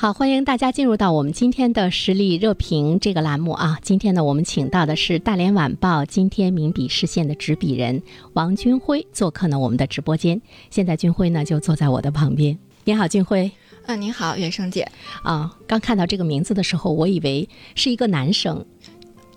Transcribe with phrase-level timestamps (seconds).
[0.00, 3.78] 好，欢迎大家进入到我们今天的实力热评这个栏目啊。
[3.82, 10.40] 今天呢，我们请到的是大连晚报今天名笔视线的执笔人王军辉做客呢我们的直播间。
[10.70, 12.58] 现在军辉呢就坐在我的旁边。
[12.84, 13.52] 你好，军辉。
[13.84, 14.90] 嗯，您好，袁生姐。
[15.22, 18.64] 啊，刚看到这个名字的时候，我以为是一个男生。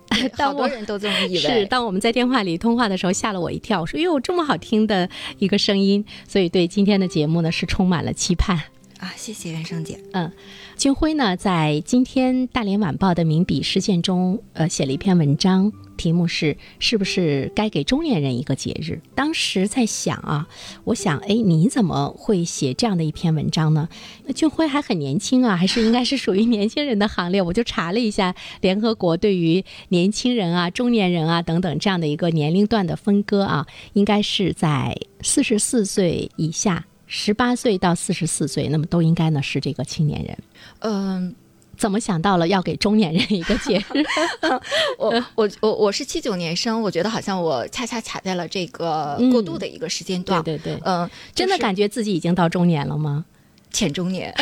[0.32, 1.40] 好多人都这么以为。
[1.40, 3.82] 是，当我们在电话里通话的时候，吓了我一跳。
[3.82, 8.58] 我说：“哟，这么好听的一个声音。”所以对今天的节目呢，是充满了期盼。
[8.98, 9.98] 啊，谢谢袁生姐。
[10.12, 10.30] 嗯，
[10.76, 20.48] 俊辉呢，在今天《大连晚报》的名笔事件中，呃，写了一篇文章，题目是“是不是该给中年人一个节日？”当时在想啊，
[20.84, 23.88] 我想，哎，你怎么会写这样的一篇文章呢？
[24.24, 27.42] 那俊辉还很年轻啊，还是应该是属于年轻人的行列。
[27.42, 36.86] 我就查了一下联合国对于年轻人啊、中年人啊等等这样的一个年龄段的分割啊，应该是在四十四岁以下。
[37.06, 40.38] 十八岁到四十四岁，那么都应该呢是这个青年人。
[40.80, 41.34] 嗯，
[41.76, 44.04] 怎么想到了要给中年人一个节日？
[44.98, 50.42] 我我我我是七九年生，我觉得好像我恰恰卡在了这个过渡的一个时间段。
[50.42, 53.24] 对对对，嗯，真的感觉自己已经到中年了吗？
[53.74, 54.32] 浅中年，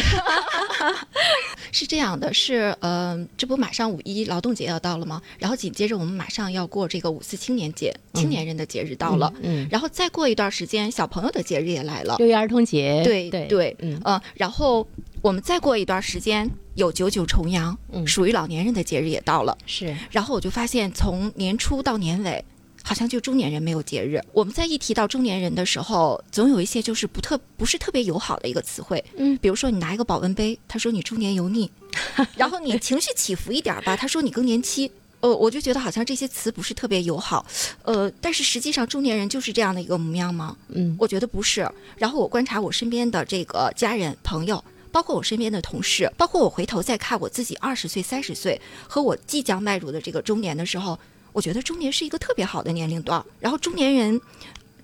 [1.72, 5.20] 是这样的，是呃，这不马上五一劳动节要到了吗？
[5.38, 13.98] 然后紧接着我们马上要过这个五四青年节，青年人的节日到了，嗯，然后再过一段时间，小朋友的节日也来了，六一儿童节，对对对，嗯
[14.34, 14.86] 然后
[15.22, 17.76] 我们再过一段时间有九九重阳，
[18.06, 22.44] 属于老年人的节日也到了，是，然后我就发现从年初到年尾。
[22.82, 24.20] 好像就中年人没有节日。
[24.32, 29.02] 我们在一提到中年人的时候，总有一些就是不特不是特别友好的一个词汇。
[29.16, 31.68] 嗯，比如说你拿一个保温杯，他说你中年油腻；
[32.36, 34.90] 然后你情绪起伏一点吧，他说你更年期。
[35.20, 37.46] 呃，我就觉得好像这些词不是特别友好。
[37.84, 40.56] 呃，但是实际上中年人就是这样的一个模样吗？
[40.68, 41.70] 嗯，我觉得不是。
[41.96, 50.98] 然后我观察我身边的这个家人朋友，包括我身边的同事，包括我回头再看我自己二十岁、三十岁和我即将迈入的这个中年的时候。
[51.32, 54.20] 我觉得中年是一个特别好的年龄段，然后中年人，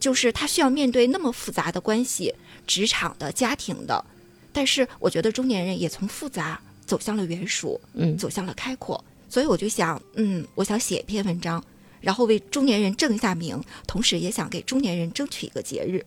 [0.00, 2.34] 就是他需要面对那么复杂的关系，
[2.66, 4.04] 职场的、家庭的，
[4.53, 11.62] 但是我觉得中年人也从复杂走向了圆熟，嗯，走向了开阔，所以我就想，嗯，我想写一篇文章。
[12.00, 16.06] 然后为中年人正一下名，同时也想给中年人争取一个节日，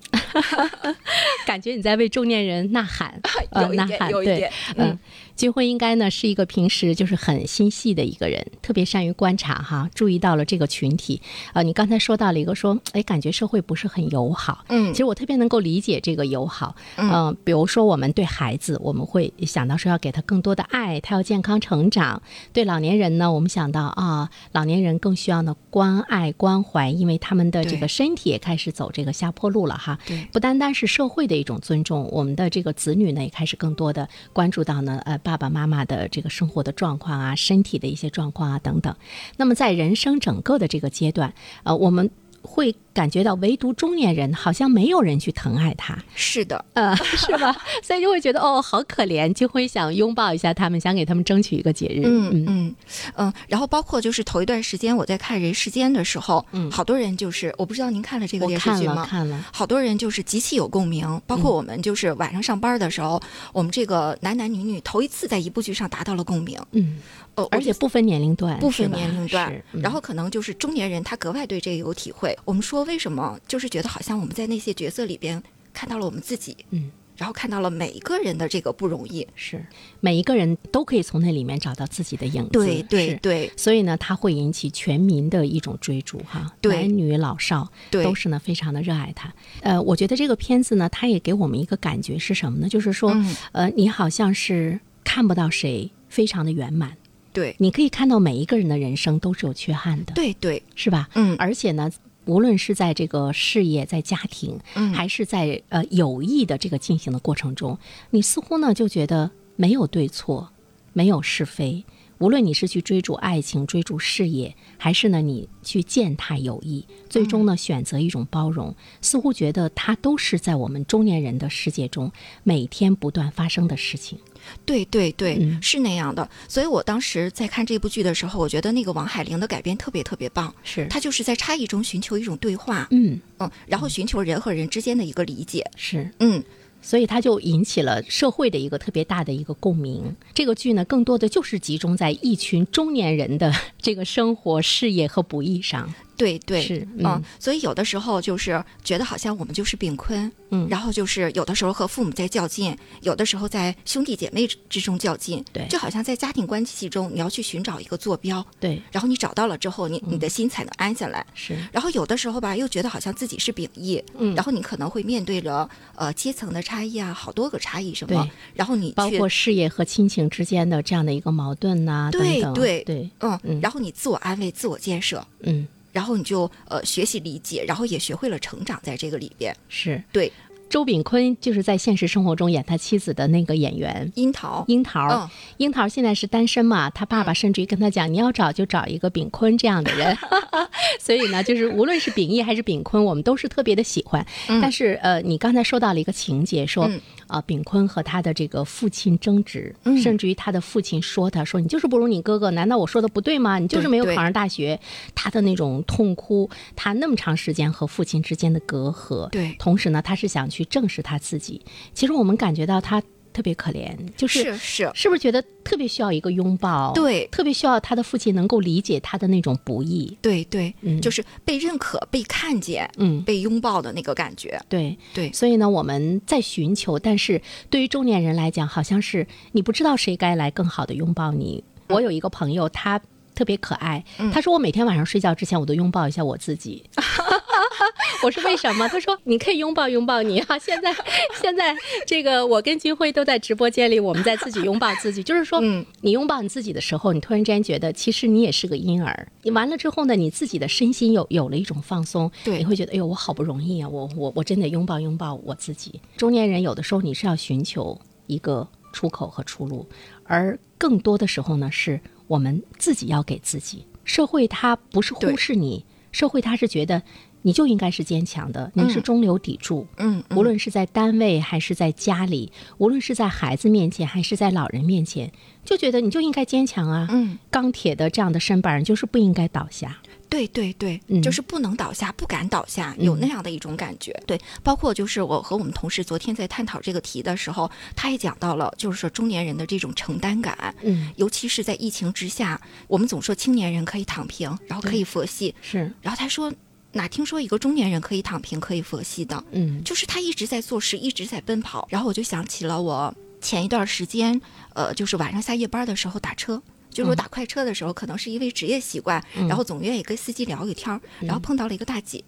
[1.45, 3.21] 感觉你在为中年人呐喊，
[3.61, 4.97] 有一点，有一点，嗯，
[5.35, 11.21] 金辉应该呢是一个平时就是很心细的一个人，特别善于观察哈，注意到了这个群体。
[11.53, 22.21] 呃，你刚才说到了一个说，哎，感觉社会不是很友好，嗯，其实我特别能够理解这个友好，嗯，比如说我们对孩子，我们会想到说要给他更多的爱，他要健康成长；
[22.53, 25.81] 对老年人呢，我们想到啊，老年人更需要呢关。
[25.81, 29.97] 关爱关怀，因为他们的这个身体也开始走这个下坡路了哈。
[30.05, 38.93] 对，不单单是社会的一种尊重，我们的这个子女呢也开始更多的关注到呢，呃，爸爸妈妈的这个生活的状况啊，身体的一些状况啊等等。
[39.37, 41.33] 那么在人生整个的这个阶段，
[41.63, 42.11] 呃，我们。
[42.51, 47.55] 会感觉到唯独中年人好像没有人去疼爱他，是的，呃，是吧？
[47.81, 52.01] 所以就会觉得哦，好可怜，就会想拥抱一下他们，想给他们争取一个节日。
[52.03, 52.75] 嗯嗯
[53.15, 53.33] 嗯。
[53.47, 59.05] 然后包括就是头一段时间我在看《人世间》的时候，嗯，好多人就是我不知道您看了这个电视剧吗？
[59.05, 61.21] 看了，好多人就是极其有共鸣。
[61.25, 63.21] 包括我们就是晚上上班的时候，
[63.53, 66.59] 我们这个男男女女头一次在一部剧上达到了共鸣。
[66.71, 66.99] 嗯。
[67.35, 72.37] 哦，而且不分年龄段，不分年龄段，然后可能就是中年人，他格外对这个有体会。
[72.45, 75.41] 我们说为什么，就是觉得好像我们在那些角色里边
[75.73, 79.63] 看到了我们自己，嗯，然后看到了每一个人的这个不容易，是。
[79.99, 83.51] 每一个人都可以从那里面找到自己的影子，对对对。
[83.55, 89.31] 所以呢，它会引起全民的一种追逐，哈，男女老少都是呢非常的热爱它。
[89.61, 92.67] 呃，我觉得这个片子呢，它也给我们一个感觉是什么呢？
[92.67, 93.15] 就是说，
[93.51, 96.97] 呃，你好像是看不到谁非常的圆满。
[97.33, 101.07] 对，你可以看到每一个人的人生都是有缺憾的，对对，是吧？
[101.13, 101.89] 嗯，而且呢，
[102.25, 107.77] 无论是在这个事业、在家庭，嗯，还是在呃友谊的这个进行的过程中，
[108.11, 110.49] 你似乎呢就觉得没有对错，
[110.93, 111.83] 没有是非，
[112.19, 122.11] 无论你是去追逐爱情、追逐事业，还是呢你去践踏友谊，最终呢选择一种包容，似乎觉得它都是在我们中年人的世界中
[122.43, 124.19] 每天不断发生的事情。
[124.65, 126.27] 对对对，是那样的。
[126.47, 130.53] 所以我当时在看这部剧的时候，我觉得那个王海玲的改编特别特别棒。
[130.63, 132.87] 是，她就是在差异中寻求一种对话。
[132.91, 135.69] 嗯嗯，然后寻求人和人之间的一个理解。
[135.75, 136.43] 是，嗯。
[136.83, 140.15] 所以它就引起了社会的一个特别大的一个共鸣。
[140.33, 145.93] 这个剧呢，更多的就是集中在一群中年人的 这个生活、事业和不易上。
[146.21, 161.57] 对对是嗯，所以有的时候就是觉得好像我们就是炳坤，嗯，然后就是有的时候和父母在较劲，有的时候在兄弟姐妹之中较劲，对，就好像在家庭关系中，你要去寻找一个坐标，对，然后你找到了之后，你你的心才能安下来，是。
[161.71, 175.67] 然后有的时候吧，又觉得好像自己是秉义，嗯，然后你可能会面对着呃阶层的差异啊，好多个差异什么，然后你包括事业和亲情之间的这样的一个矛盾呐，对对对，嗯，然后你自我安慰、自我建设，嗯。
[175.91, 180.31] 然后你就呃学习理解，然后也学会了成长，在这个里边是对。
[180.69, 186.89] 周炳坤就是在现实生活中演他妻子的那个演员樱桃，樱桃，樱桃现在是单身嘛？
[186.89, 190.17] 他爸爸甚至于跟他讲，你要找就找一个炳坤这样的人。
[190.97, 194.25] 所以呢，就是无论是秉义还是炳坤，我们都是特别的喜欢。
[194.61, 196.89] 但是呃，你刚才说到了一个情节，说
[197.31, 203.59] 啊，炳坤和他的这个父亲争执，甚至于他的父亲说他说你就是不如你哥哥，难道我说的不对吗？
[203.59, 204.79] 你就是没有考上大学。
[205.15, 210.65] 他的那种痛哭，他那么长时间和父亲之间的隔阂，对，同时呢，他是想去。
[210.65, 211.61] 正视他自己，
[211.93, 216.91] 其实我们感觉到他特别可怜，就是是是，是不是觉得特别需要一个拥抱？
[216.93, 220.17] 对，特别需要他的父亲能够理解他的那种不易。
[220.21, 224.59] 对对，嗯，就是被认可、被看见、嗯，被拥抱的那个感觉。
[224.67, 231.63] 对对，所以呢，我们在寻求，但是对于中年人来讲，好像是你不知道谁该来更好的拥抱你。
[231.87, 233.01] 我有一个朋友，他
[233.33, 236.83] 特别可爱，他说我每天晚上睡觉之前，我都拥抱一下我自己。
[238.23, 238.87] 我说为什么？
[238.89, 240.57] 他说你可以拥抱拥抱你哈。
[240.59, 240.93] 现在
[241.41, 241.75] 现在
[242.05, 245.21] 这个我跟金辉都在直播间里，我们在自己拥抱自己。
[245.23, 245.59] 就是说，
[246.01, 249.27] 你拥抱你自己的时候，你突然之间觉得其实你也是个婴儿。
[249.43, 255.99] 你完了之后呢，你自己的身心有有了一种放松，对，你会觉得哎呦，我好不容易啊，我我我真得拥抱拥抱我自己。
[256.17, 259.87] 中年人有的时候你是要寻求一个出口和出路，
[260.23, 263.85] 而更多的时候呢，是我们自己要给自己。
[264.03, 267.01] 社会它不是忽视你，社会它是觉得。
[267.43, 269.87] 你就应该是坚强的，你是中流砥柱。
[269.97, 275.31] 嗯，无论是在单位还是在家里，无论是在孩子面前还是在老人面前，
[275.65, 277.07] 就觉得你就应该坚强啊。
[277.09, 279.97] 嗯，钢铁的这样的身板就是不应该倒下。
[280.29, 284.17] 对对对，就是不能倒下，不敢倒下，有那样的一种感觉。
[284.25, 290.73] 对，包括就是我和我们同事昨天在探讨这个题的时候，他也讲到了，就是说中年人的这种承担感。
[290.83, 295.53] 嗯，尤其是在疫情之下，我们总说青年人可以躺平，然后可以佛系。
[295.61, 296.53] 是，然后他说。
[296.93, 299.43] 哪听说一个中年人可以躺平，可以佛系的？
[299.51, 301.87] 嗯，就是他一直在做事，一直在奔跑。
[301.89, 304.39] 然后我就想起了我前一段时间，
[304.73, 312.23] 呃，就是晚上下夜班的时候打车，就是我打快车的时候，可能是因为职业习惯，然后总愿意跟司机聊个天儿，然后碰到了一个大姐，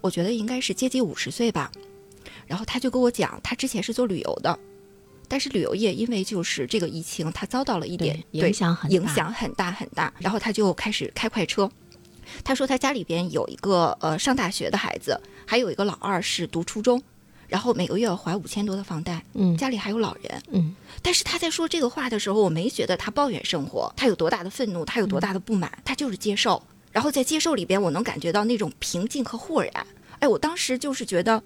[0.00, 1.70] 我觉得应该是接近五十岁吧。
[2.46, 4.58] 然后他就跟我讲，他之前是做旅游的，
[5.28, 10.12] 但是旅游业因为就是这个疫情，他遭到了一点影响很影响很大很大。
[10.20, 11.70] 然后他就开始开快车。
[12.44, 17.02] 他说他家里边有一个呃上大学的孩子，还有一个老二是读初中，
[17.46, 20.74] 然后每个月要还五千多的房贷，嗯，家里还有老人，嗯。
[21.02, 26.62] 但是他在说这个话的时候，我没觉得他抱怨生活，他有多大的愤怒，他有多大的不满，他就是接受。
[26.92, 29.86] 然后在接受里边，我能感觉到那种平静和豁然。
[30.18, 31.42] 哎，我当时就是觉得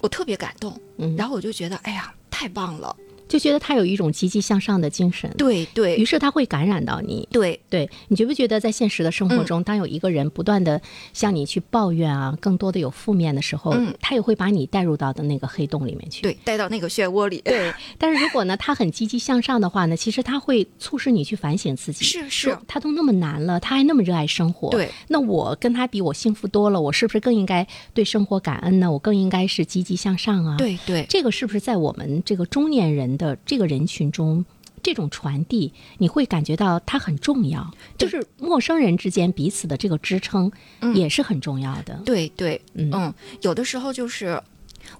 [0.00, 2.96] 我特别感动，嗯，然后我就觉得哎呀，太棒了。
[3.28, 5.96] 就觉得他有一种积极向上的精神，对对。
[5.96, 7.58] 于是他会感染到你，对。
[7.68, 10.80] 对，你觉不觉得在现实的生活中，当有一个人不断的
[11.12, 17.40] 向你去抱怨啊，更多的有负面的时候，他也会把你带入到的那个黑洞里面去，对，带到那个漩涡里。
[17.44, 28.90] 对，但是如果呢，他很积极向上的话呢， 其实他会促使你去反省自己，是是，他都那么难了，他还那么热爱生活，对，那我跟他比，我幸福多了，我是不是更应该对生活感恩呢？
[28.90, 30.56] 我更应该是积极向上啊？
[30.56, 34.06] 对对，这个是不是在我们这个中年人的这个人群？
[34.10, 34.44] 中，
[34.82, 40.50] 这种传递你会感觉到它很重要，就是陌生人之间彼此的这个支撑
[40.94, 42.00] 也是很重要的。
[42.04, 44.40] 对对，嗯，有的时候就是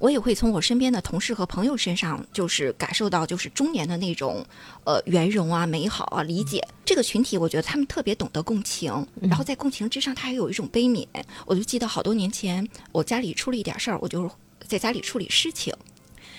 [0.01, 4.45] 我也会从我身边的同事和朋友身上，就是感受到就是中年的那种
[4.85, 7.39] 呃圆融啊、美好啊、理解这个群体。
[7.39, 11.07] 我觉得他们特别懂得共情，然后在共情之上，他还有一种悲悯。
[11.47, 14.29] 我就记得好多年前，我家里出了一点事儿，我就
[14.67, 15.73] 在家里处理事情。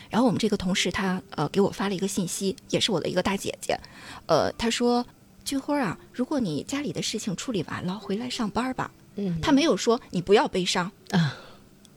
[0.09, 3.79] 然后我们这个同事他呃给我发了一个信息，也是我的一个大姐姐，
[4.25, 5.05] 呃，她说
[5.43, 8.91] 俊辉啊，如果你家里的事情处理完了，回来上班吧。
[9.15, 11.37] 嗯，他没有说你不要悲伤啊。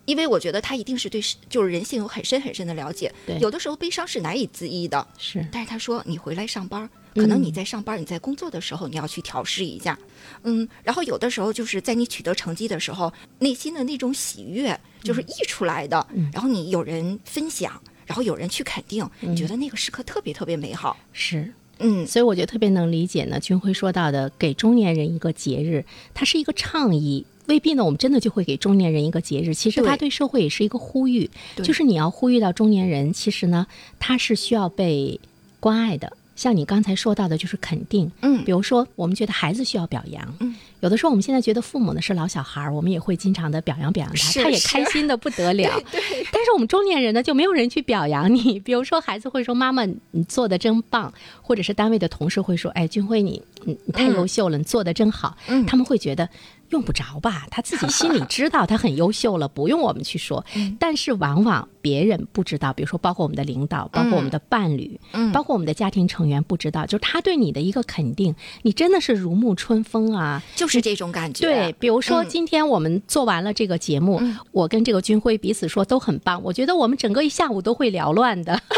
[0.07, 3.13] 因为我觉得他一定是对就是人性有很深很深的了解。
[3.27, 5.07] 对，有的时候悲伤是难以自抑的。
[5.19, 9.97] 是，但是他说你回来上班，可能你在上班，你在工作的时候你要去调试一下。
[10.43, 16.05] 嗯，然后有的时候就是在你取得成绩的时候，内心的那种喜悦就是溢出来的。
[16.13, 20.97] 嗯，然后你有人分享，然后有人去肯定，你觉得那个时刻特别特别美好。
[21.13, 23.39] 是，嗯，所以我觉得特别能理解呢。
[23.39, 27.25] 军辉说到的给中年人一个节日，它是一个倡议。
[27.47, 29.55] 未必呢，我们真的就会给中年人一个节日。
[29.55, 31.31] 其实他对社会也是一个呼吁，
[31.63, 33.65] 就是你要呼吁到中年人，其实呢，
[34.01, 35.21] 他是需要被
[35.61, 36.13] 关爱的。
[36.35, 45.81] 像你刚才说到的，就是肯定，嗯，比如说我们觉得孩子需要表扬，嗯，有的时候我们现在觉得父母呢是老小孩儿，我们也会经常的表扬表扬他，他也开心的不得 了。
[45.91, 46.01] 对，
[46.33, 48.59] 但是我们中年人呢，就没有人去表扬你。
[48.61, 56.29] 比如说孩子会说：“妈妈，你做的真棒。”或者是单位的同事会说：“哎，军辉，你你太优秀了，你做的真好。”嗯，他们会觉得。
[56.71, 60.47] 用不着吧，他自己心里 知道他很优秀了，不用我们去说。
[60.79, 65.01] 但是往往别人不知道，比如说包括我们的领导，包括我们的伴侣，
[65.33, 68.33] 包括我们的家庭成员不知道，就是他对你的一个肯定，
[68.63, 71.47] 你真的是如沐春风啊，就是这种感觉。
[71.47, 74.21] 对，比如说今天我们做完了这个节目，
[74.53, 78.61] 我跟这个军辉彼此说都很棒，我觉得我们整个一下午都会缭乱的。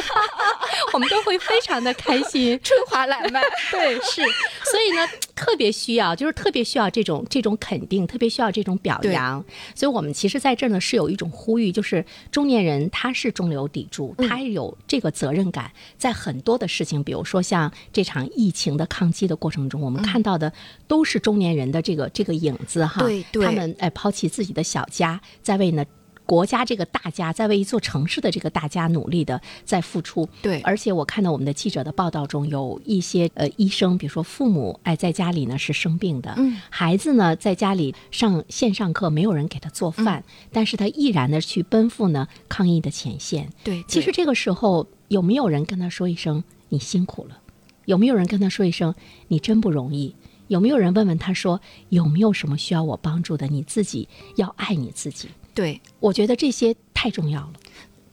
[0.95, 3.41] 我们都会非常的开心， 春华来脉。
[3.71, 4.23] 对，是，
[4.71, 9.43] 所以呢，特别需要，就是特别需要这种这种肯定，特别需要这种表扬。
[9.75, 20.53] 所以，我们其实在这儿呢是有一种呼吁，就是中年人他是中流砥柱，他有这个责任感，在很多的事情，比如说像这场疫情的抗击的过程中，我们看到的
[20.87, 23.03] 都是中年人的这个这个影子哈。
[23.03, 25.85] 对，他们哎抛弃自己的小家，在为呢。
[26.25, 47.41] 国家这个大家在为一座城市的这个大家努力的在付出，对，而且我看到我们的记者的报道中有一些呃医生，比如说父母哎在家里呢是生病的，嗯，孩子呢在家里上线上课，没有人给他做饭，但是他毅然的去奔赴呢抗疫的前线，对，其实这个时候有没有人跟他说一声你辛苦了？
[47.85, 48.95] 有没有人跟他说一声
[49.27, 50.15] 你真不容易？
[50.53, 53.47] 有没有人问问他说有没有什么需要我帮助的？
[53.47, 54.07] 你自己
[54.37, 55.31] 要爱你自己。
[55.55, 57.53] 对，我觉得这些太重要了，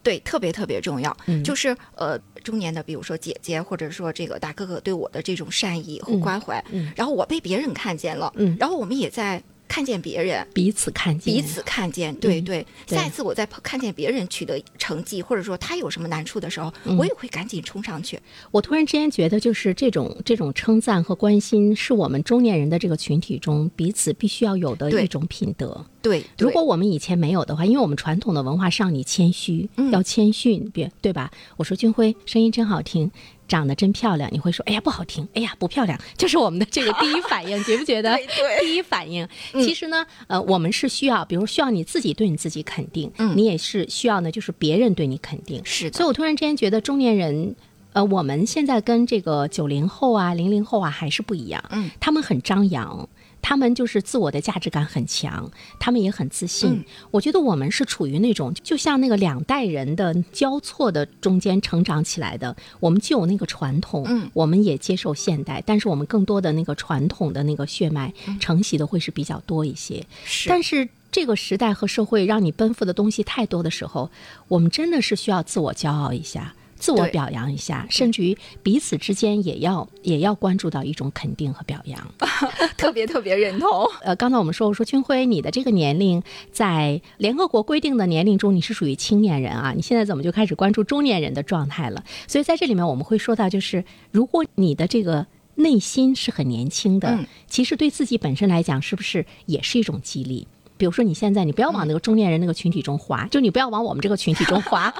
[0.01, 1.15] 对，特别特别重要。
[1.25, 9.43] 嗯，就是呃，中年的，比如说姐姐，或者说这个大哥哥对我的这种善意和关怀，嗯，然后我被别人看见了，嗯，然后我们也在。
[9.69, 12.65] 看见别人，彼此看见，彼此看见，对对。
[12.87, 18.19] 下一次我在看见别人取得成绩，或者说他有什么难处的时候，我也会赶紧冲上去。
[18.49, 25.85] 我突然之间觉得，就是这种这种称赞和关心，是我们中年人的这个群体中彼此必须要有的一种品德。
[26.01, 31.29] 对，如果我们以前没有的话，因为我们传统的文化上，你谦虚，要谦逊，别对吧？
[31.57, 33.11] 我说军辉声音真好听。
[33.49, 38.17] 长得真漂亮，你会说，哎呀不好听，哎呀不漂亮， 就是我们的这个第一反应，觉不觉得？
[38.61, 45.97] 第一反应，其实呢，呃，我们是需要，比如需要你自己对你自己肯定，嗯，你也是需要呢，就是别人对你肯定，是的。
[45.97, 47.55] 所以我突然之间觉得，中年人，
[47.93, 53.09] 呃，我们现在跟这个九零后啊、零零后啊还是不一样，嗯，他们很张扬。
[53.41, 56.83] 他们就是自我的价值感很强，他们也很自信。
[57.11, 62.55] 我觉得我们是处于那种就像那个两代人的交错的中间成长起来的。
[62.79, 70.05] 我们既有那个传统，嗯，我们也接受现代，但是我们更多的那个传统的那个血脉承袭的会是比较多一些。
[70.25, 74.11] 是，但是这个时代和社会让你奔赴的东西太多的时候，
[74.47, 76.53] 我们真的是需要自我骄傲一下。
[76.79, 82.13] 自我表扬一下，甚至于彼此之间也要也要关注到一种肯定和表扬，
[82.77, 83.69] 特别特别认同。
[84.01, 92.03] 呃，刚才我们说，我说军辉，你的这个年龄在联合国规定的年龄中，你是属于青年人啊，你现在怎么就开始关注中年人的状态了？
[92.27, 100.47] 所以在这里面我们会说到，就是如果你的这个内心是很年轻的，其实对自己本身来讲，是不是也是一种激励？
[100.79, 104.91] 比如说，你现在你不要往那个中年人那个群体中滑，就你不要往我们这个群体中滑，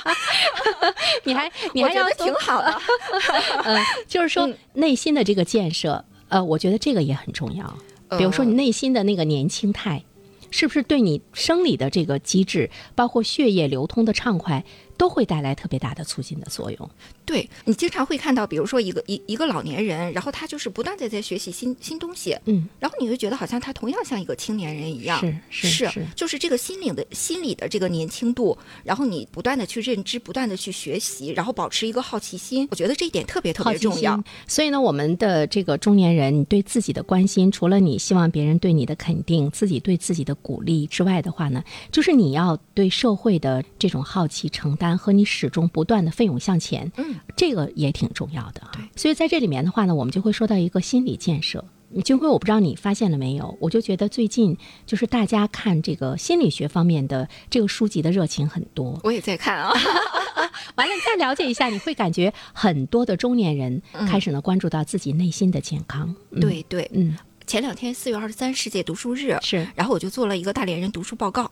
[1.23, 2.81] 你还你还要挺好的，
[3.63, 7.73] 嗯，就是说内心的这个建设，呃，我觉得这个也很重要。
[8.17, 10.03] 比如说你内心的那个年轻态，
[10.51, 14.65] 是不是对你生理的这个机制，包括血液流通的畅快？
[14.99, 16.89] 都会带来特别大的促进的作用。
[17.23, 34.21] 对你经常会看到，比如说一个一一个老年人，然后他就是不断的在学习新新东西，嗯，然后你会觉得好像他同样像一个青年人一样，是是是，就是这个心灵的心理的这个年轻度，然后你不断的去认知，不断的去学习，然后保持一个好奇心，我觉得这一点特别特别重要。
[34.47, 44.88] 所以呢，我们的这个中年人，你对自己的关心，除了你希望别人对你的肯定，自己对自己的鼓励之外的话呢，就是你要对社会的这种好奇承担。
[44.89, 48.61] 单和你始终不断的奋勇向前，嗯，这个也挺重要的。
[48.73, 51.63] 对，所以在这里面的话呢，我们就会说到一个心理建设。
[52.03, 58.99] 金辉，我不知道你发现了没有，我就觉得最近就是大家看这个心理学方面的这个书籍的热情很多。
[59.03, 59.71] 我也在看啊。
[60.75, 66.15] 完了，再了解一下，你会感觉很多的中年人开始呢关注到自己内心的健康。
[66.41, 67.15] 对对，嗯。
[67.47, 71.49] 前两天四月二十三世界读书日是，然后我就做了一个大连人读书报告，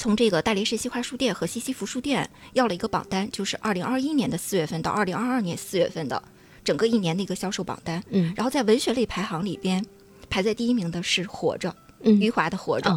[0.00, 6.22] 从这个大连市西华书店和西西弗书店要了一个榜单，就是二零二一年的四月份到二零二二年四月份的
[6.64, 8.02] 整个一年的一个销售榜单。
[8.08, 9.84] 嗯，然后在文学类排行里边，
[10.30, 11.76] 排在第一名的是《活着》，
[12.18, 12.88] 余华的《活着》。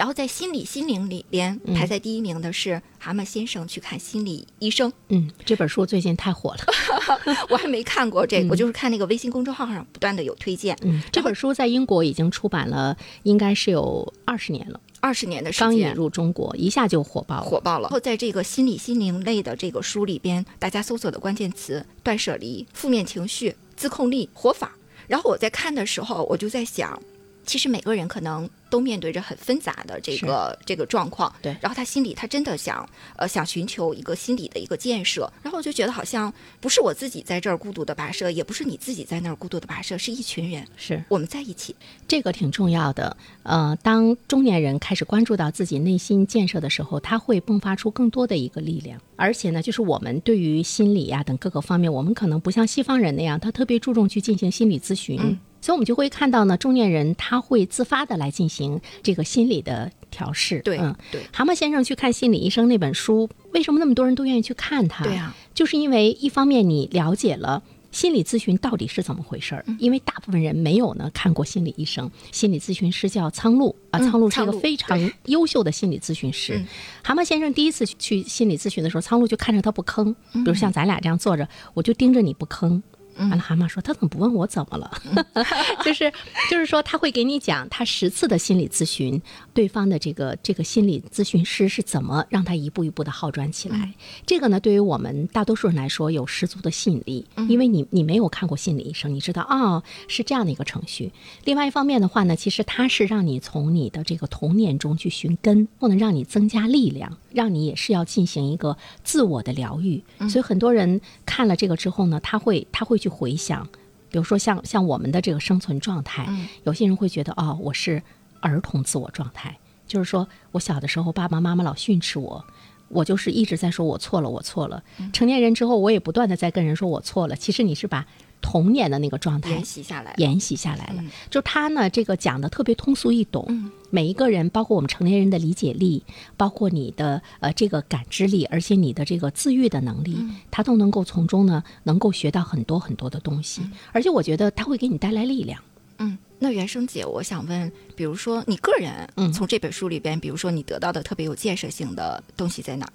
[0.00, 4.90] 然后在心理心灵里边排在第一名的是蛤蟆先生去看心理医生。
[5.08, 6.64] 嗯，这本书最近太火了，
[7.50, 10.74] 我还没看过这个，我就是看那个微信公众号上不断的有推荐。
[10.80, 17.82] 嗯，这本书在英国已经出版了，应该是有二十年了，二十年的时间刚引入中国，一下就火爆了火爆了。
[17.82, 24.72] 然后在这个心理心灵类的这个书里边，大家搜索的关键词：断舍离、负面情绪、自控力、活法。
[25.06, 26.98] 然后我在看的时候，我就在想。
[27.44, 31.56] 其实每个人可能都面对着很纷杂的这个这个状况，对。
[31.60, 41.74] 然后他心里他真的想呃想寻求一个心理的一个建设，然后我就觉得好像不是我自己在这儿孤独的跋涉，也不是你自己在那儿孤独的跋涉，是一群人，是我们在一起，
[42.06, 43.16] 这个挺重要的。
[43.42, 55.38] 呃，当中年人开始关注到自己内心建设的时候，他会迸发出更多的一个力量，而且呢，就是我们对于心理呀等各个方面，我们可能不像西方人那样，他特别注重去进行心理咨询。
[55.60, 60.60] 所以，我们就会看到呢，中年人他会自发的来进行这个心理的调试。
[60.60, 61.20] 对，嗯，对。
[61.32, 65.04] 蛤蟆先生去看心理医生那本书，为什么那么多人都愿意去看它？
[65.04, 67.62] 对啊，就是因为一方面你了解了
[67.92, 72.10] 心理咨询到底是怎么回事儿，因为大部分人没有呢看过心理医生。
[72.30, 76.64] 心理咨询师叫苍鹭啊，苍鹭是一个非常优秀的心理咨询师。
[77.02, 82.80] 蛤蟆先生第一次去心理咨询的时候，苍鹭就看着他不吭，比如像咱俩这样坐着，我就盯着你不吭。
[83.28, 84.90] 完了，蛤蟆说：“他怎么不问我怎么了？
[85.84, 86.10] 就是，
[86.50, 89.20] 就是说，他会给你讲他十次的心理咨询，
[89.52, 93.92] 对方的这个这个心理咨询师是怎么让他一步一步的好转起来。
[94.24, 101.12] 这个呢，对于我们大多数人来说有十足的吸引力，因为你你没有看过心理医生，你知道啊是这样的一个程序。
[101.44, 110.02] 另外一方面的话呢，其实它是让你从你的这个童年中去寻根，不能让你增加力量，让你也是要进行一个自我的疗愈。
[110.30, 113.68] 所以很多人看了这个之后呢，他会他会去。”回想，
[114.10, 116.28] 比如说像像我们的这个生存状态，
[116.62, 118.02] 有些人会觉得哦，我是
[118.40, 122.44] 儿童自我状态，就是说我小的时候爸爸妈妈老训斥我，
[122.88, 124.82] 我就是一直在说我错了，我错了。
[125.12, 127.34] 成年人之后，我也不断的在跟人说我错了。
[127.34, 128.06] 其实你是把。
[128.40, 131.04] 童年的那个状态沿袭下来，沿袭下来了。
[131.28, 136.04] 就他呢，这个讲的特别通俗易懂，每一个人，包括我们成年人的理解力，
[136.36, 140.16] 包括你的呃这个感知力，而且你的这个自愈的能力，
[140.50, 143.62] 他都能够从中呢，能够学到很多很多的东西。
[143.92, 145.62] 而且我觉得他会给你带来力量。
[145.98, 152.90] 嗯，那原生姐，我想问，比如说你个人，嗯从这本书里边，比如说你得到的特别有建设性的东西在哪？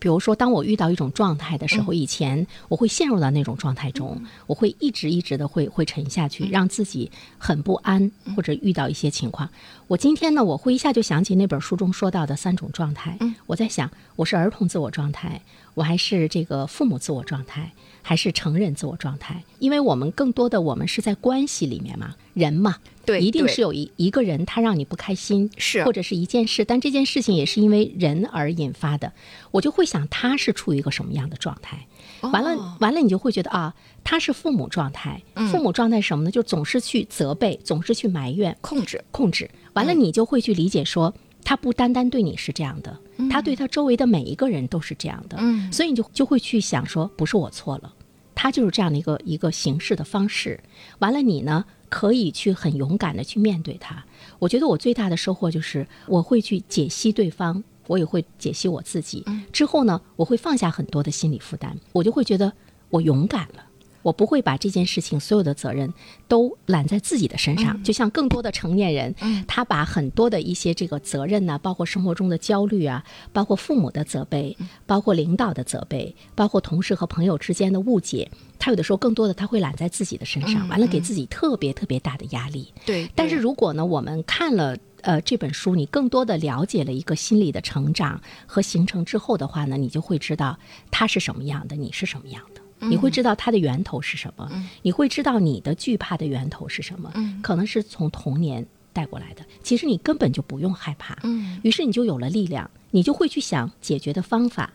[0.00, 9.46] 比如说，当我遇到一种状态的时候，以前我会陷入到那种状态中，我会一直一直的会会沉下去，让自己很不安，或者遇到一些情况。
[9.88, 13.18] 我今天呢，我会一下就想起那本书中说到的三种状态。
[13.44, 15.38] 我在想，我是儿童自我状态，
[15.74, 17.70] 我还是这个父母自我状态。
[18.08, 25.82] 还是成人自我状态，因为我们更多的我们是在关系里面嘛，人嘛，对，一定是有一一个人他让你不开心，是。
[25.82, 29.12] 或者是一件事，但这件事情也是因为人而引发的，
[29.50, 31.84] 我就会想他是处于一个什么样的状态，
[32.20, 36.30] 完了完了，你就会觉得啊，他是父母状态，父母状态什么呢？
[36.30, 39.04] 就总是去责备，总是去埋怨，控制。
[39.10, 41.12] 控制，完了你就会去理解说。
[41.48, 42.98] 他不单单对你是这样的，
[43.30, 45.38] 他对他周围的每一个人都是这样的，
[45.70, 47.94] 所以你就就会去想说，不是我错了，
[48.36, 50.60] 他就是这样的一个一个形式的方式。
[51.00, 54.04] 完了，你呢可以去很勇敢的去面对他。
[54.38, 59.24] 我觉得我最大的收获就是我会去解析对方，我也会解析我自己。
[59.50, 62.52] 之后呢，我会放下很多的心理负担，我就会觉得
[62.90, 63.64] 我勇敢了。
[64.06, 65.92] 我不会把这件事情所有的责任
[66.28, 69.12] 都揽在自己的身上，就像更多的成年人，
[69.48, 82.72] 他把很多的一些这个责任呢，包括生活中的焦虑啊，包括父母的责备，包括领导的责备，包括同事和朋友之间的误解，他有的时候更多的他会揽在自己的身上，完了给自己特别特别大的压力。
[82.84, 90.56] 对，但是如果呢，我们看了呃这本书，你更多的了解了一个心理的成长和形成之后的话呢，你就会知道
[90.92, 92.55] 他是什么样的，你是什么样的。
[92.80, 94.50] 你会知道它的源头是什么，
[94.82, 97.12] 你会知道你的惧怕的源头是什么，
[97.42, 99.44] 可能是从童年带过来的。
[99.62, 101.16] 其实你根本就不用害怕，
[101.62, 104.72] 于是你就有了力量，你就会去想解决的方法。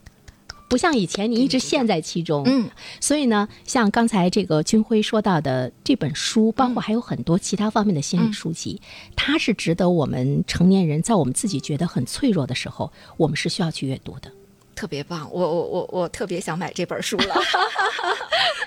[0.67, 2.43] 不像以前你一直陷在其中。
[2.45, 2.69] 嗯，
[3.01, 8.79] 所以呢，像刚才这个军辉说到的这本书，包括还有很多其他方面的心理书籍，
[9.13, 14.31] 它是值得我们成年人在我们自己觉得很脆弱的时候，我们是需要去阅读的。
[14.75, 17.35] 特别棒，我我我我特别想买这本书了。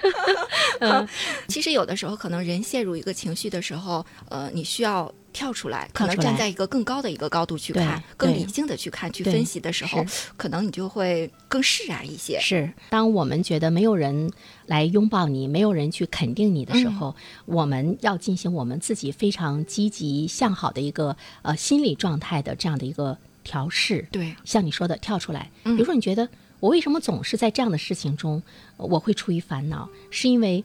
[0.80, 1.08] 嗯，
[1.48, 10.04] 其实有的时候可能人陷入一个情绪的时候，呃，你需要跳出来，可能站在一个更高的一个高度去看，更理性的去看、去分析的时候，
[10.36, 12.38] 可能你就会更释然一些。
[12.38, 14.30] 是，当我们觉得没有人
[14.66, 17.14] 来拥抱你，没有人去肯定你的时候，
[17.46, 23.16] 我们要进行我们自己非常积极向好的一个呃心理状态的这样的一个。
[23.44, 26.28] 调试对，像你说的跳出来，比如说你觉得
[26.58, 28.42] 我为什么总是在这样的事情中，
[28.78, 30.64] 我会出于烦恼，是因为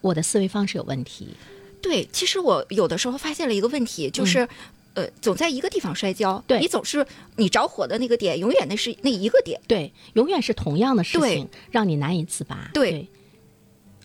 [0.00, 1.34] 我的思维方式有问题。
[1.82, 4.48] 对，其实我有的时候发现了一个问题，就是，
[4.94, 7.04] 呃，总在一个地方摔跤，对你总是
[7.36, 12.70] 你着火的那个点，永远那是那一个点，对，永远是同样的事情让你难以自拔。
[12.72, 13.08] 对，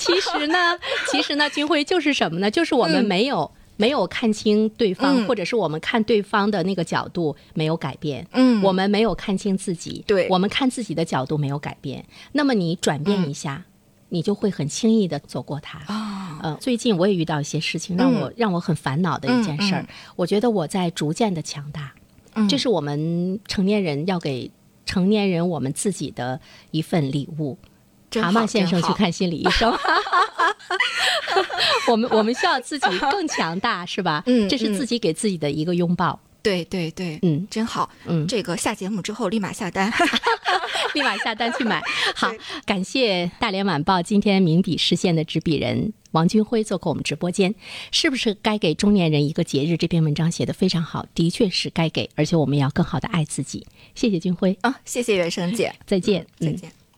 [0.00, 0.78] 其实呢，
[1.10, 2.50] 其实呢，军辉就是什么呢？
[2.50, 3.50] 就是我们没有。
[3.80, 8.26] 没有看清对方，或者是我们看对方的那个角度没有改变。
[8.32, 12.04] 嗯，我们没有看清自己，对，我们看自己的角度没有改变。
[12.32, 13.64] 那么你转变一下，
[14.10, 15.78] 你就会很轻易的走过它。
[15.86, 19.86] 啊，呃，最近我也遇到一些事情，让我让我很烦恼的一件事儿。
[20.14, 21.92] 我觉得我在逐渐的强大，
[22.48, 24.50] 这是我们成年人要给
[24.84, 26.38] 成年人我们自己的
[26.70, 27.56] 一份礼物。
[28.12, 29.72] 蛤蟆先生去看心理医生。
[31.88, 34.22] 我们我们需要自己更强大，是吧？
[34.26, 36.18] 嗯，这是自己给自己的一个拥抱。
[36.42, 37.90] 对对对，嗯，真好。
[38.06, 39.92] 嗯，这个下节目之后立马下单，
[40.94, 41.82] 立马下单去买。
[42.16, 42.32] 好，
[42.64, 47.54] 感谢大连晚报今天名笔视线的执笔人王军辉做客我们直播间。
[47.92, 49.76] 是不是该给中年人一个节日？
[49.76, 53.66] 这篇文章写的非常好，的确是该给，而且我们要更好的爱自己。
[53.94, 56.79] 谢谢军辉啊，谢谢袁生姐，再见，再见。